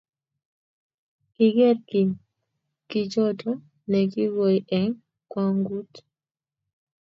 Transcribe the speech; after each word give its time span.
kigeer 1.33 1.77
Kim 1.89 2.09
chichoto 2.89 3.51
negikoi 3.91 4.57
eng 4.79 4.93
kwanguut 5.31 5.91